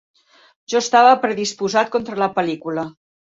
[0.73, 2.87] Jo estava predisposat contra la pel·lícula.